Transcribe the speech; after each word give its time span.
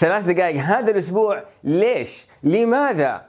ثلاث 0.00 0.24
دقائق 0.24 0.60
هذا 0.62 0.90
الأسبوع 0.90 1.44
ليش؟ 1.64 2.26
لماذا؟ 2.42 3.22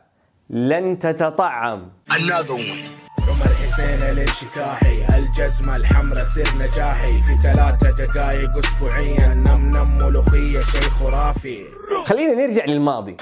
لن 0.50 1.00
تتطعم؟ 1.00 1.90
Another 2.12 2.58
one. 2.58 2.90
عمر 3.30 3.46
حسين 3.46 4.02
الانشكاحي 4.10 5.18
الجزمة 5.18 5.76
الحمراء 5.76 6.24
سر 6.24 6.50
نجاحي. 6.60 7.12
في 7.12 7.36
ثلاثة 7.44 8.06
دقايق 8.06 8.58
أسبوعيا. 8.58 9.34
نم 9.34 9.70
نم 9.70 9.98
ملوخية 9.98 10.62
شيء 10.64 10.82
خرافي 10.82 11.66
خلينا 12.06 12.34
نرجع 12.34 12.66
للماضي. 12.66 13.18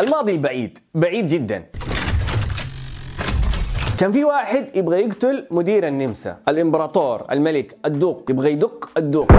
الماضي 0.00 0.32
البعيد 0.32 0.78
بعيد 0.94 1.26
جدا. 1.26 1.66
كان 3.98 4.12
في 4.12 4.24
واحد 4.24 4.70
يبغى 4.74 5.00
يقتل 5.00 5.46
مدير 5.50 5.88
النمسا. 5.88 6.38
الإمبراطور 6.48 7.22
الملك 7.30 7.76
الدوق. 7.84 8.30
يبغى 8.30 8.52
يدق 8.52 8.90
الدوق. 8.96 9.32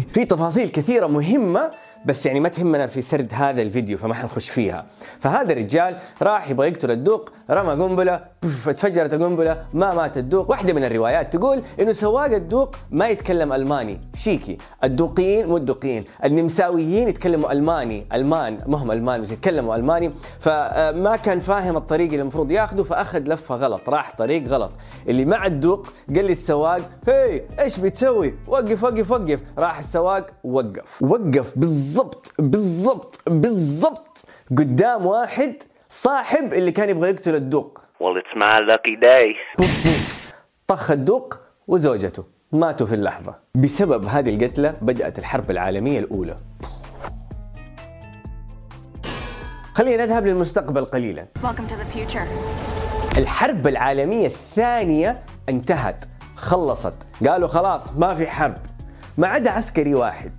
في 0.00 0.24
تفاصيل 0.24 0.68
كثيرة 0.68 1.06
مهمة 1.06 1.70
بس 2.06 2.26
يعني 2.26 2.40
ما 2.40 2.48
تهمنا 2.48 2.86
في 2.86 3.02
سرد 3.02 3.30
هذا 3.32 3.62
الفيديو 3.62 3.98
فما 3.98 4.14
حنخش 4.14 4.50
فيها. 4.50 4.86
فهذا 5.20 5.52
الرجال 5.52 5.96
راح 6.22 6.50
يبغى 6.50 6.68
يقتل 6.68 6.90
الدوق 6.90 7.30
رمى 7.50 7.84
قنبلة 7.84 8.14
بوف، 8.16 8.31
اتفجرت 8.44 9.14
القنبلة 9.14 9.64
ما 9.74 9.94
مات 9.94 10.18
الدوق. 10.18 10.50
واحدة 10.50 10.72
من 10.72 10.84
الروايات 10.84 11.36
تقول 11.36 11.62
إنه 11.80 11.92
سواق 11.92 12.24
الدوق 12.24 12.74
ما 12.90 13.08
يتكلم 13.08 13.52
ألماني. 13.52 14.00
شيكي. 14.14 14.56
الدوقيين 14.84 15.48
مو 15.48 15.56
الدوقيين. 15.56 16.04
النمساويين 16.24 17.08
يتكلموا 17.08 17.52
ألماني. 17.52 18.06
ألمان 18.12 18.58
مهم 18.66 18.92
ألمان 18.92 19.20
بس 19.22 19.32
يتكلموا 19.32 19.76
ألماني. 19.76 20.10
فما 20.40 21.16
كان 21.16 21.40
فاهم 21.40 21.76
الطريق 21.76 22.06
اللي 22.06 22.22
المفروض 22.22 22.50
ياخذه 22.50 22.82
فأخذ 22.82 23.18
لفة 23.18 23.54
غلط. 23.54 23.88
راح 23.88 24.16
طريق 24.16 24.48
غلط. 24.48 24.72
اللي 25.08 25.24
مع 25.24 25.46
الدوق 25.46 25.86
قال 26.16 26.24
لي 26.24 26.32
السواق 26.32 26.80
هي 27.06 27.42
إيش 27.60 27.78
بتسوي؟ 27.78 28.34
وقف 28.48 28.84
وقف 28.84 29.10
وقف. 29.10 29.40
راح 29.58 29.78
السواق 29.78 30.26
وقف. 30.44 31.02
وقف. 31.02 31.58
بالضبط 31.58 32.32
بالضبط 32.38 33.20
بالضبط. 33.26 34.24
قدام 34.50 35.06
واحد 35.06 35.54
صاحب 35.88 36.52
اللي 36.52 36.72
كان 36.72 36.88
يبغى 36.88 37.10
يقتل 37.10 37.34
الدوق. 37.34 37.81
Well, 38.02 38.16
it's 38.16 38.34
my 38.36 38.58
lucky 38.58 38.96
day. 38.96 39.36
طخ 40.66 40.90
الدوق 40.90 41.38
وزوجته 41.66 42.24
ماتوا 42.52 42.86
في 42.86 42.94
اللحظة. 42.94 43.34
بسبب 43.54 44.04
هذه 44.04 44.34
القتلة 44.34 44.74
بدأت 44.82 45.18
الحرب 45.18 45.50
العالمية 45.50 45.98
الأولى. 45.98 46.36
خلينا 49.74 50.06
نذهب 50.06 50.26
للمستقبل 50.26 50.84
قليلا. 50.84 51.26
Welcome 51.42 51.70
to 51.70 51.74
the 51.74 51.96
future. 51.96 52.26
الحرب 53.18 53.66
العالمية 53.66 54.26
الثانية 54.26 55.22
انتهت 55.48 56.04
خلصت. 56.36 56.94
قالوا 57.28 57.48
خلاص 57.48 57.92
ما 57.92 58.14
في 58.14 58.26
حرب. 58.26 58.58
ما 59.18 59.28
عدا 59.28 59.50
عسكري 59.50 59.94
واحد 59.94 60.32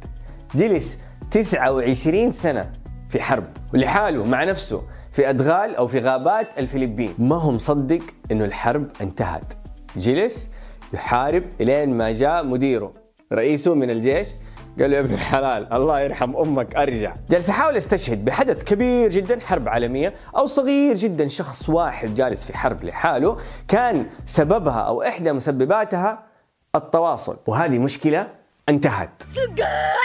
جلس 0.56 1.00
29 1.32 2.32
سنة 2.32 2.72
في 3.10 3.22
حرب. 3.22 3.48
ولحاله 3.74 4.24
مع 4.26 4.44
نفسه. 4.44 4.84
في 5.14 5.30
أدغال 5.30 5.76
أو 5.76 5.88
في 5.88 6.00
غابات 6.00 6.48
الفلبين. 6.58 7.16
ما 7.20 7.36
هو 7.36 7.52
مصدق 7.52 8.02
إنه 8.32 8.46
الحرب 8.46 8.88
انتهت؟ 9.02 9.54
جلس 9.96 10.50
يحارب 10.94 11.44
إلين 11.62 11.98
ما 11.98 12.12
جاء 12.12 12.46
مديره 12.46 12.94
رئيسه 13.34 13.76
من 13.76 13.90
الجيش. 13.90 14.28
قال 14.80 14.92
له 14.92 14.98
يا 14.98 15.02
ابن 15.02 15.14
الحلال 15.14 15.74
الله 15.74 16.02
يرحم 16.02 16.36
أمك 16.36 16.76
أرجع. 16.76 17.14
جالس 17.30 17.50
احاول 17.50 17.78
استشهد 17.78 18.26
بحدث 18.26 18.64
كبير 18.64 19.10
جدا 19.10 19.40
حرب 19.40 19.70
عالمية 19.70 20.14
أو 20.38 20.46
صغير 20.46 20.96
جدا 20.96 21.28
شخص 21.28 21.70
واحد 21.70 22.16
جالس 22.16 22.46
في 22.46 22.58
حرب 22.58 22.84
لحاله. 22.84 23.38
كان 23.68 24.06
سببها 24.26 24.80
أو 24.80 25.04
إحدى 25.04 25.32
مسبباتها 25.32 26.24
التواصل. 26.76 27.38
وهذه 27.48 27.80
مشكلة 27.80 28.28
انتهت. 28.70 29.24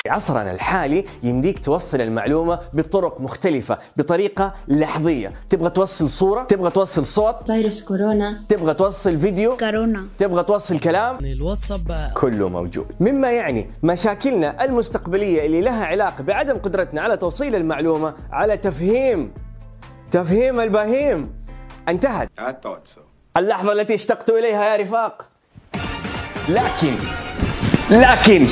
في 0.03 0.09
عصرنا 0.09 0.51
الحالي 0.53 1.05
يمديك 1.23 1.65
توصل 1.65 2.01
المعلومة 2.01 2.59
بطرق 2.73 3.21
مختلفة 3.21 3.79
بطريقة 3.97 4.55
لحظية. 4.69 5.33
تبغى 5.51 5.71
توصل 5.71 6.09
صورة؟ 6.09 6.43
تبغى 6.43 6.71
توصل 6.71 7.07
صوت؟ 7.07 7.47
فيروس 7.47 7.85
كورونا. 7.85 8.43
تبغى 8.49 8.75
توصل 8.75 9.19
فيديو؟ 9.19 9.57
كورونا. 9.57 10.07
تبغى 10.19 10.43
توصل 10.45 10.79
كلام؟ 10.79 11.19
الواتساب 11.21 12.13
كله 12.17 12.49
موجود. 12.49 12.87
مما 13.01 13.31
يعني 13.31 13.71
مشاكلنا 13.83 14.65
المستقبلية 14.65 15.47
اللي 15.47 15.61
لها 15.61 15.85
علاقة 15.85 16.25
بعدم 16.25 16.59
قدرتنا 16.59 17.03
على 17.03 17.17
توصيل 17.17 17.55
المعلومة 17.55 18.15
على 18.33 18.57
تفهيم. 18.57 19.33
تفهيم 20.11 20.61
البهيم. 20.61 21.33
انتهت. 21.89 22.29
So. 22.41 22.99
اللحظة 23.37 23.73
التي 23.73 23.95
اشتقت 23.95 24.31
إليها 24.31 24.65
يا 24.65 24.83
رفاق. 24.83 25.25
لكن 26.49 26.95
لكن 27.91 28.47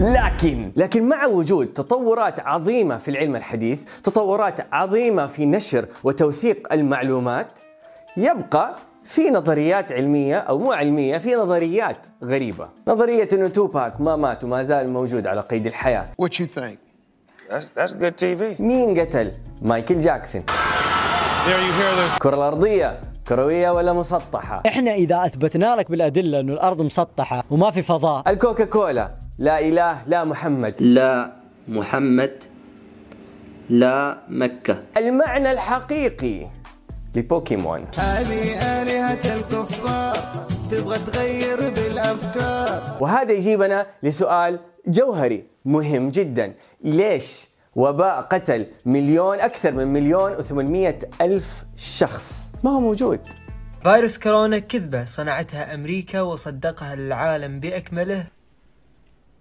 لكن 0.00 0.72
لكن 0.76 1.08
مع 1.08 1.26
وجود 1.26 1.66
تطورات 1.66 2.40
عظيمة 2.40 2.98
في 2.98 3.10
العلم 3.10 3.36
الحديث 3.36 3.80
تطورات 4.04 4.66
عظيمة 4.72 5.26
في 5.26 5.46
نشر 5.46 5.86
وتوثيق 6.04 6.72
المعلومات 6.72 7.52
يبقى 8.16 8.74
في 9.04 9.30
نظريات 9.30 9.92
علمية 9.92 10.36
أو 10.36 10.58
مو 10.58 10.72
علمية 10.72 11.18
في 11.18 11.34
نظريات 11.34 12.06
غريبة. 12.24 12.68
نظرية 12.88 13.28
أنه 13.32 13.48
توباك 13.48 14.00
ما 14.00 14.16
مات 14.16 14.44
وما 14.44 14.64
زال 14.64 14.92
موجود 14.92 15.26
على 15.26 15.40
قيد 15.40 15.66
الحياة. 15.66 16.06
What 16.22 16.30
you 16.32 16.46
think? 16.46 16.78
That's, 17.50 17.64
that's 17.78 17.92
good 17.92 18.16
TV. 18.20 18.60
مين 18.60 19.00
قتل؟ 19.00 19.32
مايكل 19.62 20.00
جاكسون. 20.00 20.44
الكرة 22.14 22.34
الأرضية. 22.34 23.00
كروية 23.28 23.70
ولا 23.70 23.92
مسطحة؟ 23.92 24.62
إحنا 24.66 24.94
إذا 24.94 25.26
أثبتنا 25.26 25.76
لك 25.76 25.90
بالأدلة 25.90 26.40
إنه 26.40 26.52
الأرض 26.52 26.82
مسطحة 26.82 27.44
وما 27.50 27.70
في 27.70 27.82
فضاء. 27.82 28.30
الكوكا 28.30 28.64
كولا 28.64 29.10
لا 29.38 29.60
إله 29.60 30.02
لا 30.06 30.24
محمد. 30.24 30.74
لا 30.80 31.32
محمد 31.68 32.32
لا 33.70 34.18
مكة. 34.28 34.82
المعنى 34.96 35.52
الحقيقي 35.52 36.46
لبوكيمون. 37.14 37.86
هذه 37.98 38.42
آلهة 38.82 39.36
الكفار 39.36 40.46
تبغى 40.70 40.98
تغير 40.98 41.70
بالأفكار. 41.70 42.96
وهذا 43.00 43.32
يجيبنا 43.32 43.86
لسؤال 44.02 44.58
جوهري 44.86 45.44
مهم 45.64 46.10
جدا. 46.10 46.54
ليش 46.84 47.48
وباء 47.76 48.20
قتل 48.20 48.66
مليون 48.86 49.40
أكثر 49.40 49.72
من 49.72 49.86
مليون 49.86 50.32
وثمانمية 50.32 50.98
ألف 51.20 51.64
شخص 51.76 52.52
ما 52.64 52.70
هو 52.70 52.80
موجود 52.80 53.20
فيروس 53.82 54.18
كورونا 54.18 54.58
كذبة 54.58 55.04
صنعتها 55.04 55.74
أمريكا 55.74 56.20
وصدقها 56.20 56.94
العالم 56.94 57.60
بأكمله 57.60 58.24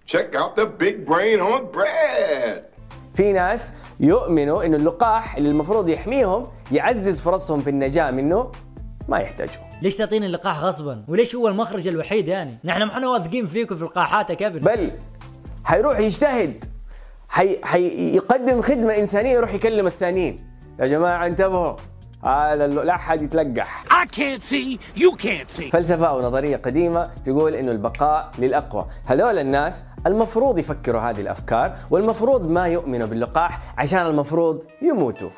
Check 0.08 0.36
out 0.36 0.56
the 0.56 0.66
big 0.66 1.06
brain 1.06 1.40
on 1.40 1.62
Brad. 1.78 2.62
في 3.16 3.34
ناس 3.34 3.72
يؤمنوا 4.00 4.64
إنه 4.66 4.78
اللقاح 4.78 5.36
اللي 5.36 5.50
المفروض 5.50 5.88
يحميهم 5.90 6.48
يعزز 6.72 7.22
فرصهم 7.22 7.60
في 7.60 7.70
النجاة 7.70 8.12
منه 8.12 8.52
ما 9.10 9.18
يحتاجوه 9.18 9.64
ليش 9.82 9.96
تعطيني 9.96 10.26
اللقاح 10.26 10.60
غصبا؟ 10.60 11.06
وليش 11.08 11.36
هو 11.36 11.48
المخرج 11.48 11.88
الوحيد 11.88 12.28
يعني؟ 12.28 12.58
نحن 12.64 12.84
ما 12.84 12.94
إحنا 12.94 13.08
واثقين 13.10 13.48
فيكم 13.48 13.76
في 13.76 13.82
اللقاحات 13.82 14.30
يا 14.30 14.36
كبر 14.36 14.60
بل 14.60 14.92
حيروح 15.64 16.00
يجتهد 16.00 16.66
حيقدم 17.64 18.62
خدمة 18.62 18.98
إنسانية 18.98 19.32
يروح 19.32 19.54
يكلم 19.54 19.88
الثانيين. 19.88 20.36
يا 20.80 20.88
جماعة 20.88 21.26
انتبهوا 21.26 21.76
هذا 22.24 22.68
لا 22.68 22.96
أحد 22.96 23.22
يتلقح. 23.22 23.86
I 23.90 24.06
can't 24.06 24.44
see 24.44 25.00
you 25.02 25.16
can't 25.16 25.60
see. 25.60 25.72
فلسفة 25.72 26.06
أو 26.08 26.22
نظرية 26.22 26.58
قديمة 26.58 27.10
تقول 27.26 27.56
إنه 27.56 27.72
البقاء 27.72 28.32
للأقوى. 28.40 28.86
هذول 29.06 29.38
الناس 29.38 29.84
المفروض 30.08 30.58
يفكروا 30.58 31.02
هذه 31.02 31.22
الأفكار 31.22 31.76
والمفروض 31.92 32.50
ما 32.50 32.66
يؤمنوا 32.66 33.08
باللقاح 33.08 33.74
عشان 33.78 34.06
المفروض 34.06 34.64
يموتوا. 34.82 35.30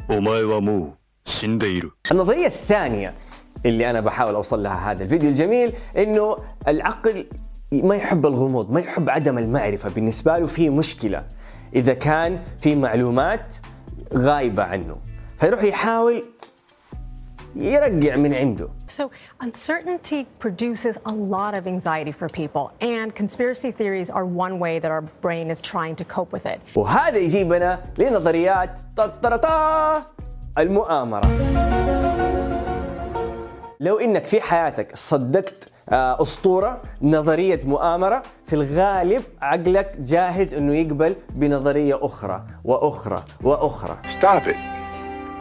النظرية 2.11 2.47
الثانية 2.47 3.13
اللي 3.65 3.89
أنا 3.89 4.01
بحاول 4.01 4.35
أوصل 4.35 4.63
لها 4.63 4.91
هذا 4.91 5.03
الفيديو 5.03 5.29
الجميل 5.29 5.73
إنه 5.97 6.37
العقل 6.67 7.25
ما 7.71 7.95
يحب 7.95 8.25
الغموض 8.25 8.71
ما 8.71 8.79
يحب 8.79 9.09
عدم 9.09 9.37
المعرفة 9.37 9.89
بالنسبة 9.89 10.37
له 10.37 10.47
في 10.47 10.69
مشكلة. 10.69 11.23
إذا 11.75 11.94
كان 11.94 12.39
في 12.62 12.75
معلومات 12.75 13.53
غايبة 14.13 14.63
عنه 14.63 14.95
فيروح 15.39 15.63
يحاول 15.63 16.24
يرجع 17.56 18.15
من 18.15 18.33
عنده 18.33 18.69
So, 18.88 19.09
uncertainty 19.42 20.27
produces 20.39 20.97
a 21.06 21.12
lot 21.12 21.57
of 21.57 21.68
anxiety 21.68 22.12
for 22.12 22.27
people, 22.30 22.71
and 22.81 23.13
conspiracy 23.15 23.71
theories 23.71 24.09
are 24.09 24.25
one 24.25 24.59
way 24.59 24.80
that 24.80 24.92
our 24.92 25.01
brain 25.21 25.50
is 25.51 25.62
trying 25.62 25.95
to 25.95 26.06
cope 26.06 26.31
with 26.31 26.45
it. 26.45 26.59
وهذا 26.75 27.18
يجيبنا 27.18 27.80
لنظريات 27.97 28.69
طرطرطا 28.97 30.06
المؤامرة 30.57 31.27
لو 33.80 34.00
انك 34.00 34.25
في 34.25 34.42
حياتك 34.42 34.95
صدقت 34.95 35.69
آه، 35.69 35.72
أسطورة 35.89 36.81
نظرية 37.01 37.59
مؤامرة 37.65 38.24
في 38.45 38.53
الغالب 38.53 39.24
عقلك 39.41 39.95
جاهز 40.00 40.53
إنه 40.53 40.74
يقبل 40.75 41.15
بنظرية 41.35 42.00
أخرى 42.06 42.41
وأخرى 42.65 43.24
وأخرى 43.44 43.97
Stop 44.07 44.47
it. 44.47 44.56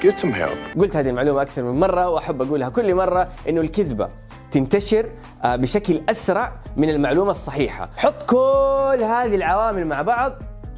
Get 0.04 0.18
some 0.20 0.32
help. 0.32 0.78
قلت 0.80 0.96
هذه 0.96 1.08
المعلومة 1.08 1.42
أكثر 1.42 1.62
من 1.62 1.80
مرة 1.80 2.08
وأحب 2.08 2.42
أقولها 2.42 2.68
كل 2.68 2.94
مرة 2.94 3.28
إنه 3.48 3.60
الكذبة 3.60 4.08
تنتشر 4.50 5.06
آه، 5.44 5.56
بشكل 5.56 6.00
أسرع 6.08 6.52
من 6.76 6.90
المعلومة 6.90 7.30
الصحيحة 7.30 7.90
حط 7.96 8.22
كل 8.30 9.02
هذه 9.04 9.34
العوامل 9.34 9.86
مع 9.86 10.02
بعض 10.02 10.32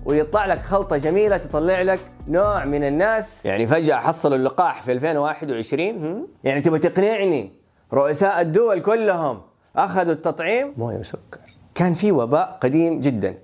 ويطلع 0.05 0.47
لك 0.47 0.59
خلطة 0.61 0.97
جميلة 0.97 1.37
تطلع 1.37 1.83
لك 1.83 2.01
نوع 2.29 2.65
من 2.65 2.85
الناس 2.85 3.47
يعني 3.47 3.67
فجأة 3.67 3.97
حصلوا 3.97 4.37
اللقاح 4.37 4.83
في 4.83 4.93
2021 4.93 6.05
هم؟ 6.05 6.27
يعني 6.45 6.61
تبغى 6.61 6.79
تقنعني 6.79 7.53
رؤساء 7.93 8.41
الدول 8.41 8.81
كلهم 8.81 9.41
أخذوا 9.77 10.13
التطعيم. 10.13 10.75
موية 10.77 10.97
وسكر. 10.97 11.41
كان 11.75 11.95
في 11.95 12.13
وباء 12.13 12.59
قديم 12.63 13.01
جدا 13.01 13.35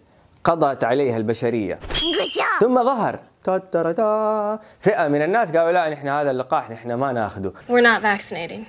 قضت 0.44 0.85
عليها 0.85 1.17
البشرية. 1.17 1.79
ثم 2.61 2.85
ظهر. 2.85 3.21
فئة 4.81 5.09
من 5.09 5.23
الناس 5.23 5.56
قالوا 5.56 5.73
لا 5.73 5.91
نحن 5.91 6.09
هذا 6.09 6.31
اللقاح 6.31 6.71
نحن 6.71 6.93
ما 6.93 7.12
ناخذه. 7.12 7.53
We're 7.69 7.82
not 7.82 8.03
vaccinating. 8.03 8.61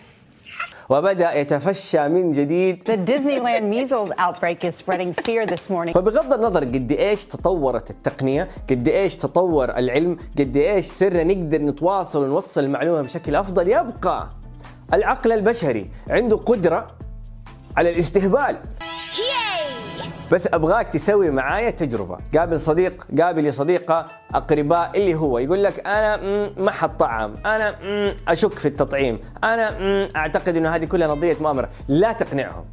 وبدأ 0.89 1.33
يتفشى 1.33 2.07
من 2.07 2.31
جديد. 2.31 2.83
The 2.83 3.09
Disneyland 3.11 3.63
measles 3.73 4.11
outbreak 4.17 4.63
is 4.63 4.75
spreading 4.75 5.13
fear 5.13 5.45
this 5.45 5.69
morning. 5.69 5.93
فبغض 5.93 6.33
النظر 6.33 6.63
قد 6.63 6.91
إيش 6.91 7.25
تطورت 7.25 7.89
التقنية، 7.89 8.49
قد 8.69 8.87
إيش 8.87 9.15
تطور 9.15 9.77
العلم، 9.77 10.17
قد 10.39 10.57
إيش 10.57 10.85
صرنا 10.85 11.23
نقدر 11.23 11.61
نتواصل 11.61 12.23
ونوصل 12.23 12.63
المعلومة 12.63 13.01
بشكل 13.01 13.35
أفضل، 13.35 13.67
يبقى 13.67 14.29
العقل 14.93 15.31
البشري 15.31 15.89
عنده 16.09 16.37
قدرة 16.37 16.87
على 17.77 17.89
الاستهبال. 17.89 18.57
بس 20.31 20.47
أبغاك 20.53 20.87
تسوي 20.87 21.29
معايا 21.29 21.69
تجربة، 21.69 22.17
قابل 22.37 22.59
صديق، 22.59 23.07
قابل 23.21 23.53
صديقة، 23.53 24.05
أقرباء 24.33 24.97
اللي 24.97 25.15
هو. 25.15 25.37
يقول 25.37 25.63
لك 25.63 25.87
أنا 25.87 26.17
ما 26.57 26.71
حطعم، 26.71 27.33
أنا 27.45 27.75
أشك 28.27 28.59
في 28.59 28.67
التطعيم، 28.67 29.19
أنا 29.43 29.77
أعتقد 30.15 30.57
إنه 30.57 30.75
هذه 30.75 30.85
كلها 30.85 31.07
نظرية 31.07 31.37
مؤامرة، 31.41 31.69
لا 31.87 32.11
تقنعهم. 32.11 32.65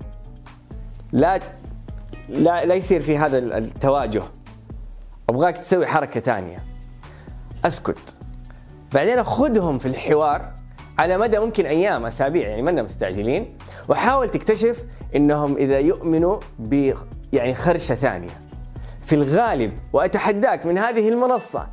لا 1.12 1.40
لا 2.28 2.64
لا 2.64 2.74
يصير 2.74 3.02
في 3.02 3.18
هذا 3.18 3.38
التواجه. 3.38 4.22
أبغاك 5.28 5.58
تسوي 5.58 5.86
حركة 5.86 6.20
ثانية. 6.20 6.64
أسكت. 7.64 8.16
بعدين 8.92 9.24
خذهم 9.24 9.78
في 9.78 9.88
الحوار. 9.88 10.57
على 10.98 11.18
مدى 11.18 11.38
ممكن 11.38 11.66
أيام 11.66 12.06
أسابيع 12.06 12.48
يعني 12.48 12.62
منا 12.62 12.82
مستعجلين. 12.82 13.56
وحاول 13.88 14.30
تكتشف 14.30 14.84
إنهم 15.16 15.56
إذا 15.56 15.78
يؤمنوا 15.78 16.38
ب 16.58 16.94
يعني 17.32 17.54
خرشة 17.54 17.94
ثانية. 17.94 18.30
في 19.04 19.14
الغالب 19.14 19.72
وأتحداك 19.92 20.66
من 20.66 20.78
هذه 20.78 21.08
المنصة 21.08 21.68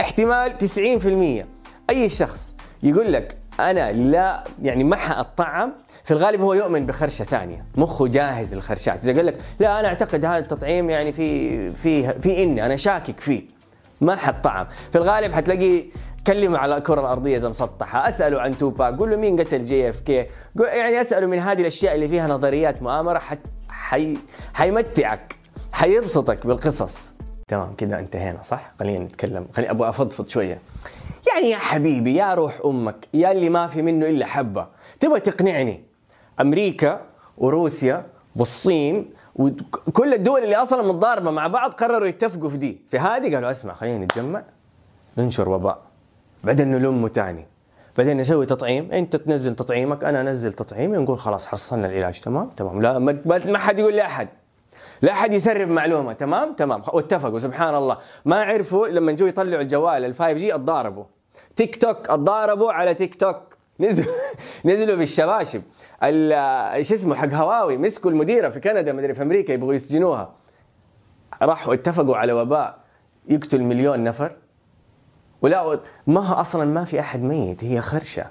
احتمال 0.00 0.58
90% 0.58 1.46
أي 1.90 2.08
شخص 2.08 2.56
يقول 2.82 3.12
لك 3.12 3.36
أنا 3.60 3.92
لا 3.92 4.44
يعني 4.62 4.84
ما 4.84 4.96
حاتطعم 4.96 5.72
في 6.04 6.10
الغالب 6.10 6.40
هو 6.40 6.54
يؤمن 6.54 6.86
بخرشة 6.86 7.24
ثانية. 7.24 7.64
مخه 7.76 8.06
جاهز 8.06 8.54
للخرشات. 8.54 9.04
إذا 9.04 9.16
قال 9.16 9.26
لك 9.26 9.38
لا 9.60 9.80
أنا 9.80 9.88
أعتقد 9.88 10.24
هذا 10.24 10.38
التطعيم 10.38 10.90
يعني 10.90 11.12
في 11.12 11.72
في 11.72 12.20
في 12.20 12.42
إني 12.42 12.66
أنا 12.66 12.76
شاكك 12.76 13.20
فيه. 13.20 13.42
ما 14.00 14.16
حطعم 14.16 14.66
في 14.92 14.98
الغالب 14.98 15.32
حتلاقيه 15.32 15.84
كلمه 16.26 16.58
على 16.58 16.76
الكرة 16.76 17.00
الأرضية 17.00 17.36
إذا 17.36 17.48
مسطحة. 17.48 18.08
اساله 18.08 18.40
عن 18.40 18.58
توباك. 18.58 18.98
قول 18.98 19.10
له 19.10 19.16
مين 19.16 19.40
قتل 19.40 19.64
JFK. 19.64 20.26
يعني 20.56 21.00
اساله 21.00 21.26
من 21.26 21.38
هذه 21.38 21.60
الأشياء 21.60 21.94
اللي 21.94 22.08
فيها 22.08 22.26
نظريات 22.26 22.82
مؤامرة 22.82 23.18
حت 23.18 23.38
حي 23.68 24.18
حيمتعك 24.54 25.36
حيبسطك 25.72 26.46
بالقصص. 26.46 27.12
تمام 27.48 27.74
كذا 27.74 27.98
انتهينا 27.98 28.42
صح؟ 28.42 28.72
خلينا 28.78 29.04
نتكلم. 29.04 29.46
خليني 29.54 29.70
أبغى 29.70 29.88
أفضفض 29.88 30.28
شوية. 30.28 30.58
يعني 31.32 31.50
يا 31.50 31.56
حبيبي 31.56 32.14
يا 32.14 32.34
روح 32.34 32.60
أمك 32.64 33.08
يا 33.14 33.32
اللي 33.32 33.48
ما 33.48 33.66
في 33.66 33.82
منه 33.82 34.06
إلا 34.06 34.26
حبة. 34.26 34.66
تبغى 35.00 35.20
تقنعني؟ 35.20 35.84
أمريكا 36.40 37.00
وروسيا 37.38 38.06
والصين 38.36 39.10
وكل 39.34 40.14
الدول 40.14 40.44
اللي 40.44 40.56
أصلا 40.56 40.82
متضاربة 40.82 41.30
مع 41.30 41.46
بعض 41.46 41.70
قرروا 41.70 42.06
يتفقوا 42.06 42.48
في 42.48 42.56
دي. 42.56 42.80
في 42.90 42.98
هذه 42.98 43.34
قالوا 43.34 43.50
أسمع 43.50 43.74
خلينا 43.74 44.04
نتجمع 44.04 44.42
ننشر 45.18 45.48
وباء. 45.48 45.91
بعدين 46.44 46.70
نلمه 46.70 47.08
تاني 47.08 47.46
بعدين 47.98 48.16
نسوي 48.16 48.46
تطعيم 48.46 48.92
إنت 48.92 49.16
تنزل 49.16 49.54
تطعيمك 49.54 50.04
أنا 50.04 50.20
أنزل 50.20 50.52
تطعيمي 50.52 50.98
ونقول 50.98 51.18
خلاص 51.18 51.46
حصلنا 51.46 51.86
العلاج 51.86 52.20
تمام؟ 52.20 52.50
تمام. 52.50 52.82
لا 52.82 52.98
ما 52.98 53.20
ما 53.26 53.58
حد 53.58 53.78
يقول 53.78 53.96
لاحد 53.96 54.28
لا 55.02 55.12
أحد 55.12 55.32
يسرب 55.32 55.68
معلومة 55.68 56.12
تمام؟ 56.12 56.52
تمام. 56.52 56.82
واتفقوا 56.92 57.38
سبحان 57.38 57.74
الله. 57.74 57.98
ما 58.24 58.42
عرفوا 58.42 58.88
لما 58.88 59.12
جو 59.12 59.26
يطلعوا 59.26 59.62
الجوال 59.62 60.04
ال 60.04 60.14
5G 60.14 60.54
اتضاربوا. 60.54 61.04
تيك 61.56 61.76
توك 61.76 62.10
اتضاربوا 62.10 62.72
على 62.72 62.94
تيك 62.94 63.14
توك. 63.14 63.56
نزلوا 63.80 64.14
نزلوا 64.64 64.96
بالشباشب. 64.96 65.62
إيش 66.02 66.92
اسمه 66.92 67.14
حق 67.14 67.28
هواوي 67.28 67.76
مسكوا 67.76 68.10
المديرة 68.10 68.48
في 68.48 68.60
كندا 68.60 68.92
مدري 68.92 69.14
في 69.14 69.22
أمريكا 69.22 69.52
يبغوا 69.52 69.74
يسجنوها. 69.74 70.32
راحوا 71.42 71.74
اتفقوا 71.74 72.16
على 72.16 72.32
وباء. 72.32 72.78
يقتل 73.28 73.62
مليون 73.62 74.04
نفر. 74.04 74.32
ولا 75.42 75.80
ما 76.06 76.40
أصلا 76.40 76.64
ما 76.64 76.84
في 76.84 77.00
أحد 77.00 77.22
ميت 77.22 77.64
هي 77.64 77.80
خرشة. 77.80 78.26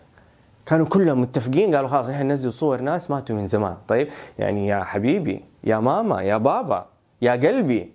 كانوا 0.65 0.85
كلهم 0.85 1.21
متفقين 1.21 1.75
قالوا 1.75 1.89
خلاص 1.89 2.09
إحنا 2.09 2.23
ننزل 2.23 2.53
صور 2.53 2.81
ناس 2.81 3.11
ماتوا 3.11 3.35
من 3.35 3.47
زمان. 3.47 3.77
طيب 3.87 4.07
يعني 4.39 4.67
يا 4.67 4.83
حبيبي 4.83 5.45
يا 5.63 5.79
ماما 5.79 6.21
يا 6.21 6.37
بابا 6.37 6.85
يا 7.21 7.31
قلبي 7.31 7.91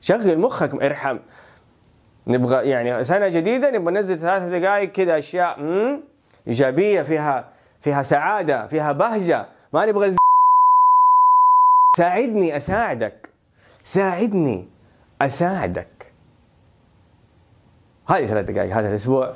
شغل 0.00 0.38
مخك 0.38 0.82
ارحم. 0.82 1.18
نبغى 2.26 2.68
يعني 2.68 3.04
سنة 3.04 3.28
جديدة 3.28 3.70
نبغى 3.70 3.94
ننزل 3.94 4.18
ثلاث 4.18 4.42
دقائق 4.42 4.92
كذا 4.92 5.18
أشياء 5.18 5.60
مم؟ 5.60 6.00
إيجابية 6.48 7.02
فيها 7.02 7.48
فيها 7.80 8.02
سعادة 8.02 8.66
فيها 8.66 8.92
بهجة. 8.92 9.46
ما 9.72 9.86
نبغى 9.86 10.16
ساعدني 11.96 12.56
أساعدك. 12.56 13.28
ساعدني 13.84 14.68
أساعدك. 15.22 15.97
هذه 18.08 18.26
ثلاث 18.26 18.50
دقائق 18.50 18.76
هذا 18.76 18.88
الأسبوع 18.88 19.34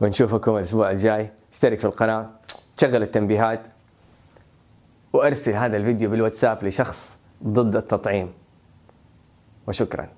ونشوفكم 0.00 0.56
الأسبوع 0.56 0.90
الجاي. 0.90 1.30
اشترك 1.52 1.78
في 1.78 1.84
القناة 1.84 2.30
شغل 2.80 3.02
التنبيهات 3.02 3.68
وأرسل 5.12 5.52
هذا 5.52 5.76
الفيديو 5.76 6.10
بالواتساب 6.10 6.64
لشخص 6.64 7.18
ضد 7.44 7.76
التطعيم. 7.76 8.32
وشكرا. 9.66 10.17